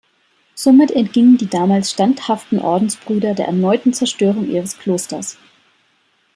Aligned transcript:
Somit 0.55 0.89
entgingen 0.89 1.37
die 1.37 1.45
damals 1.45 1.91
standhaften 1.91 2.57
Ordensbrüder 2.57 3.35
der 3.35 3.45
erneuten 3.45 3.93
Zerstörung 3.93 4.49
ihres 4.49 4.79
Klosters. 4.79 5.37